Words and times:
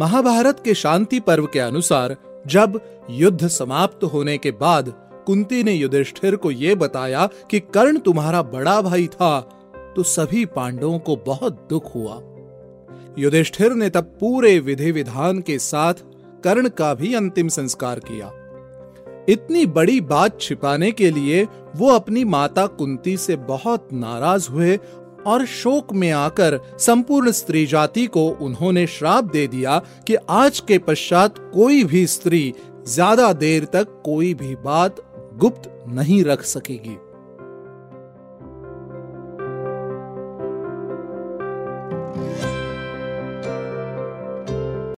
महाभारत 0.00 0.62
के 0.64 0.74
शांति 0.74 1.20
पर्व 1.20 1.46
के 1.46 1.58
अनुसार 1.58 2.16
जब 2.46 2.80
युद्ध 3.10 3.48
समाप्त 3.48 4.04
होने 4.04 4.38
के 4.38 4.50
बाद 4.50 4.92
कुंती 5.26 5.62
ने 5.62 5.72
युधिष्ठिर 5.72 6.36
को 6.36 6.50
यह 6.50 6.74
बताया 6.74 7.28
कि 7.50 7.60
कर्ण 7.60 7.98
तुम्हारा 7.98 8.42
बड़ा 8.42 8.80
भाई 8.82 9.06
था 9.06 9.40
तो 9.96 10.02
सभी 10.02 10.44
पांडवों 10.44 10.98
को 10.98 11.16
बहुत 11.16 11.66
दुख 11.70 11.94
हुआ। 11.94 12.20
युधिष्ठिर 13.18 13.72
ने 13.72 13.90
तब 13.90 14.04
पूरे 14.20 14.58
विधि 14.58 14.90
विधान 14.90 15.40
के 15.40 15.58
साथ 15.58 15.94
कर्ण 16.44 16.68
का 16.68 16.94
भी 16.94 17.14
अंतिम 17.14 17.48
संस्कार 17.48 17.98
किया। 17.98 18.32
इतनी 19.28 19.66
बड़ी 19.66 20.00
बात 20.00 20.40
छिपाने 20.40 20.90
के 20.92 21.10
लिए 21.10 21.48
वो 21.76 21.90
अपनी 21.90 22.24
माता 22.24 22.66
कुंती 22.66 23.16
से 23.16 23.36
बहुत 23.36 23.88
नाराज़ 23.92 24.48
हुए 24.48 24.76
और 25.26 25.44
शोक 25.46 25.92
में 25.92 26.10
आकर 26.12 26.58
संपूर्ण 26.78 27.30
स्त्री 27.30 27.66
जाति 27.66 28.06
को 28.06 28.28
उन्होंने 28.40 28.86
श्राप 28.86 29.24
दे 29.24 29.46
दिया 29.46 29.78
कि 30.06 30.14
आज 30.30 30.60
के 30.60 30.78
पश्चात 30.78 31.38
कोई 31.54 31.84
भी 31.84 32.06
स्त्री 32.06 32.54
ज़्यादा 32.88 33.32
देर 33.32 33.64
तक 33.64 34.02
कोई 34.04 34.34
भी 34.34 34.54
बात 34.54 34.96
गुप्त 35.36 35.70
नहीं 35.88 36.24
रख 36.24 36.42
सकेगी। 36.42 36.96